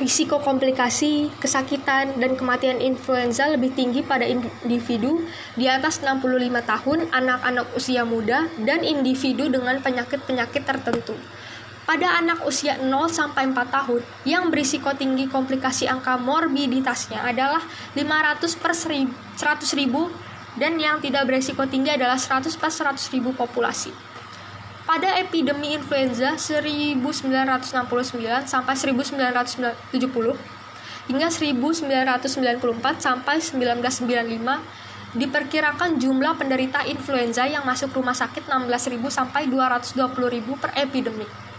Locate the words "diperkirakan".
35.14-35.94